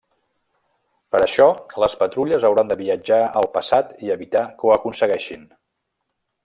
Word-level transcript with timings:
Per 1.15 1.19
a 1.19 1.25
això 1.25 1.45
les 1.83 1.97
Patrulles 1.99 2.47
hauran 2.49 2.73
de 2.73 2.79
viatjar 2.81 3.21
al 3.43 3.51
passat 3.59 3.95
i 4.09 4.13
evitar 4.19 4.45
que 4.57 4.69
ho 4.69 4.77
aconsegueixin. 4.79 5.49